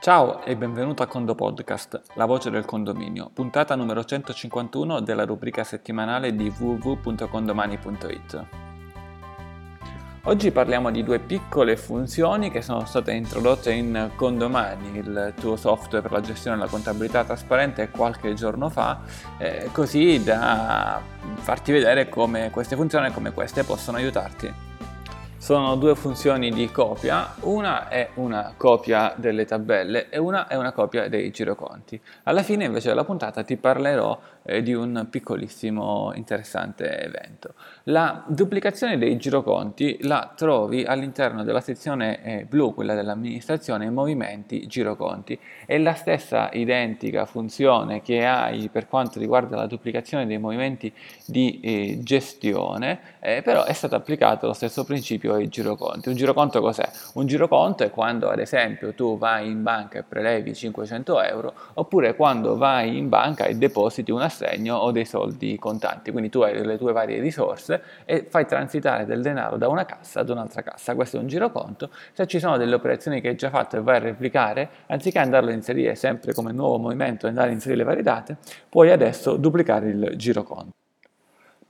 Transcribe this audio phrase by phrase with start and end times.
[0.00, 5.62] Ciao e benvenuto a Condo Podcast, la voce del condominio, puntata numero 151 della rubrica
[5.62, 8.44] settimanale di www.condomani.it.
[10.22, 16.00] Oggi parliamo di due piccole funzioni che sono state introdotte in Condomani, il tuo software
[16.00, 19.02] per la gestione della contabilità trasparente, qualche giorno fa,
[19.36, 20.98] eh, così da
[21.34, 24.69] farti vedere come queste funzioni e come queste possono aiutarti
[25.40, 30.70] sono due funzioni di copia, una è una copia delle tabelle e una è una
[30.70, 31.98] copia dei giroconti.
[32.24, 37.54] Alla fine invece della puntata ti parlerò eh, di un piccolissimo interessante evento.
[37.84, 45.38] La duplicazione dei giroconti la trovi all'interno della sezione eh, blu, quella dell'amministrazione, movimenti giroconti.
[45.64, 50.92] È la stessa identica funzione che hai per quanto riguarda la duplicazione dei movimenti
[51.26, 56.08] di eh, gestione, eh, però è stato applicato lo stesso principio esempio i giroconti.
[56.08, 56.88] Un giroconto cos'è?
[57.14, 62.16] Un giroconto è quando ad esempio tu vai in banca e prelevi 500 euro oppure
[62.16, 66.64] quando vai in banca e depositi un assegno o dei soldi contanti, quindi tu hai
[66.64, 70.94] le tue varie risorse e fai transitare del denaro da una cassa ad un'altra cassa.
[70.94, 71.90] Questo è un giroconto.
[72.12, 75.50] Se ci sono delle operazioni che hai già fatto e vai a replicare, anziché andarlo
[75.50, 78.36] a inserire sempre come nuovo movimento e andare a inserire le varie date,
[78.68, 80.79] puoi adesso duplicare il giroconto.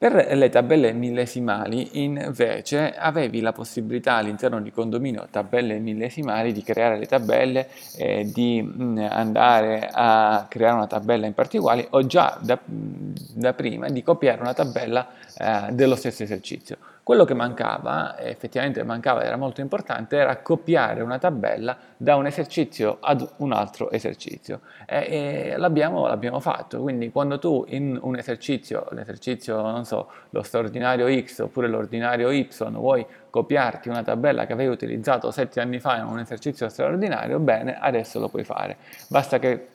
[0.00, 6.96] Per le tabelle millesimali invece avevi la possibilità all'interno di condominio tabelle millesimali di creare
[6.96, 12.38] le tabelle, eh, di mh, mm, andare a creare una tabella in particolare o già
[12.40, 15.06] da, da prima di copiare una tabella
[15.36, 16.78] eh, dello stesso esercizio.
[17.10, 22.98] Quello che mancava, effettivamente mancava, era molto importante, era copiare una tabella da un esercizio
[23.00, 24.60] ad un altro esercizio.
[24.86, 30.42] E, e l'abbiamo, l'abbiamo, fatto, quindi quando tu in un esercizio, l'esercizio, non so, lo
[30.44, 35.96] straordinario X oppure l'ordinario Y, vuoi copiarti una tabella che avevi utilizzato sette anni fa
[35.96, 38.76] in un esercizio straordinario, bene, adesso lo puoi fare.
[39.08, 39.66] Basta che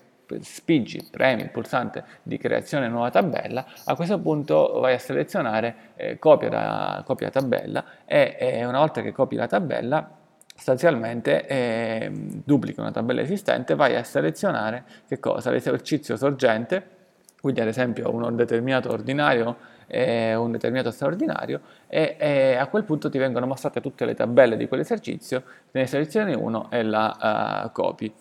[0.41, 6.19] spingi, premi il pulsante di creazione nuova tabella, a questo punto vai a selezionare eh,
[6.19, 10.09] copia, da, copia tabella e, e, una volta che copi la tabella
[10.55, 15.51] sostanzialmente eh, duplica una tabella esistente, vai a selezionare che cosa?
[15.51, 16.93] L'esercizio sorgente,
[17.41, 23.09] quindi ad esempio un determinato ordinario e un determinato straordinario e, e, a quel punto
[23.09, 28.11] ti vengono mostrate tutte le tabelle di quell'esercizio, ne selezioni uno e la uh, copi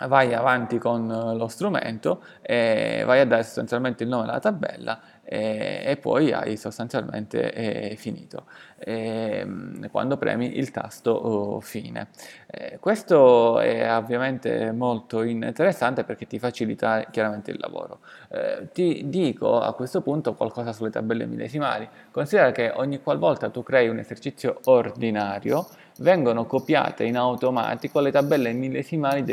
[0.00, 5.82] vai avanti con lo strumento e vai a dare sostanzialmente il nome alla tabella e,
[5.84, 8.44] e poi hai sostanzialmente eh, finito
[8.78, 9.46] eh,
[9.90, 12.08] quando premi il tasto oh, fine.
[12.46, 18.00] Eh, questo è ovviamente molto interessante perché ti facilita chiaramente il lavoro.
[18.30, 21.88] Eh, ti dico a questo punto qualcosa sulle tabelle millesimali.
[22.10, 25.66] Considera che ogni qualvolta tu crei un esercizio ordinario,
[25.98, 29.24] vengono copiate in automatico le tabelle millesimali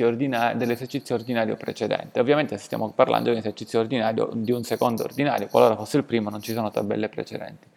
[0.00, 2.20] ordinari, dell'esercizio ordinario precedente.
[2.20, 6.30] Ovviamente stiamo parlando di un esercizio ordinario di un secondo ordinario, qualora fosse il primo
[6.30, 7.72] non ci sono tabelle precedenti.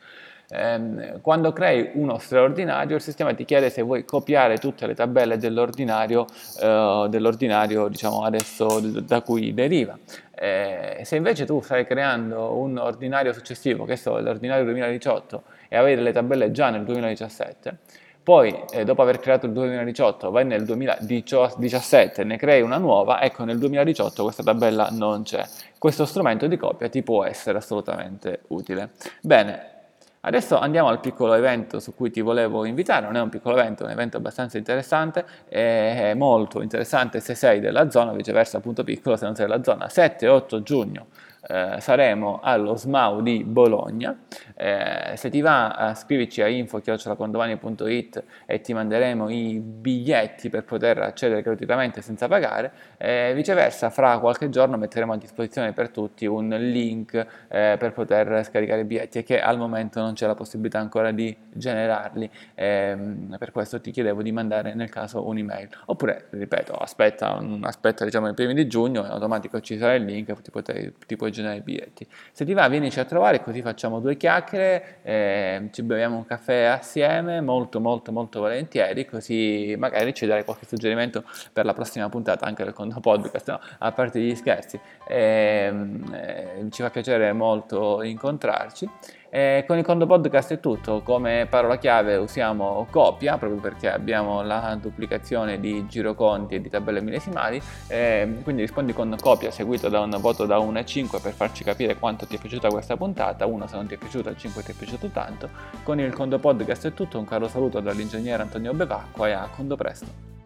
[0.49, 5.37] Ehm, quando crei uno straordinario, il sistema ti chiede se vuoi copiare tutte le tabelle
[5.37, 6.25] dell'ordinario,
[6.61, 9.97] eh, dell'ordinario diciamo adesso da cui deriva.
[10.33, 16.01] Eh, se invece tu stai creando un ordinario successivo, che so, l'ordinario 2018, e avevi
[16.01, 17.77] le tabelle già nel 2017,
[18.27, 23.21] poi eh, dopo aver creato il 2018 vai nel 2017 e ne crei una nuova,
[23.21, 25.47] ecco nel 2018 questa tabella non c'è.
[25.77, 28.89] Questo strumento di copia ti può essere assolutamente utile.
[29.21, 29.75] Bene,
[30.19, 33.83] Adesso andiamo al piccolo evento su cui ti volevo invitare, non è un piccolo evento,
[33.83, 39.15] è un evento abbastanza interessante, è molto interessante se sei della zona, viceversa appunto piccolo
[39.15, 41.05] se non sei della zona, 7-8 giugno
[41.47, 44.17] eh, saremo allo SMAU di Bologna.
[44.55, 51.41] Eh, se ti va, scrivici a info.condomani.it e ti manderemo i biglietti per poter accedere
[51.41, 52.71] gratuitamente senza pagare.
[52.97, 57.13] Eh, viceversa, fra qualche giorno metteremo a disposizione per tutti un link
[57.47, 61.11] eh, per poter scaricare i biglietti e che al momento non c'è la possibilità ancora
[61.11, 62.29] di generarli.
[62.55, 65.69] Ehm, per questo ti chiedevo di mandare nel caso un'email.
[65.85, 70.41] Oppure, ripeto, aspetta, aspetta diciamo i primi di giugno, in automatico ci sarà il link,
[70.41, 72.07] ti, potrai, ti puoi generare i biglietti.
[72.31, 76.63] Se ti va, vienici a trovare così facciamo due chiacchiere, eh, ci beviamo un caffè
[76.63, 81.23] assieme, molto molto molto volentieri, così magari ci darai qualche suggerimento
[81.53, 83.59] per la prossima puntata anche del conto podcast, no?
[83.79, 84.79] a parte gli scherzi.
[85.07, 85.73] Eh,
[86.13, 88.89] eh, ci fa piacere molto incontrarci.
[89.37, 94.41] E con il Condo Podcast è tutto, come parola chiave usiamo copia, proprio perché abbiamo
[94.41, 99.99] la duplicazione di giroconti e di tabelle millesimali, e quindi rispondi con copia seguito da
[99.99, 103.45] un voto da 1 a 5 per farci capire quanto ti è piaciuta questa puntata,
[103.45, 105.49] 1 se non ti è piaciuta, 5 ti è piaciuto tanto.
[105.83, 109.75] Con il Condo Podcast è tutto, un caro saluto dall'ingegnere Antonio Bevacqua e a Condo
[109.75, 110.36] Presto.